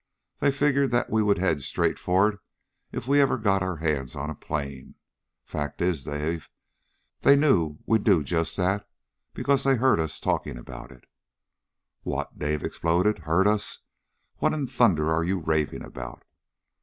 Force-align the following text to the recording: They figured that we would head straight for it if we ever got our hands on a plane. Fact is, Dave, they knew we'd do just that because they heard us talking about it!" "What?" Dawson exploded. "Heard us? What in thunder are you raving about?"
They 0.39 0.49
figured 0.51 0.89
that 0.89 1.11
we 1.11 1.21
would 1.21 1.37
head 1.37 1.61
straight 1.61 1.99
for 1.99 2.27
it 2.29 2.39
if 2.91 3.07
we 3.07 3.21
ever 3.21 3.37
got 3.37 3.61
our 3.61 3.75
hands 3.75 4.15
on 4.15 4.31
a 4.31 4.33
plane. 4.33 4.95
Fact 5.45 5.79
is, 5.79 6.05
Dave, 6.05 6.49
they 7.19 7.35
knew 7.35 7.77
we'd 7.85 8.03
do 8.03 8.23
just 8.23 8.57
that 8.57 8.89
because 9.35 9.63
they 9.63 9.75
heard 9.75 9.99
us 9.99 10.19
talking 10.19 10.57
about 10.57 10.91
it!" 10.91 11.03
"What?" 12.01 12.39
Dawson 12.39 12.65
exploded. 12.65 13.19
"Heard 13.29 13.45
us? 13.47 13.81
What 14.37 14.53
in 14.53 14.65
thunder 14.65 15.11
are 15.11 15.23
you 15.23 15.37
raving 15.37 15.83
about?" 15.83 16.23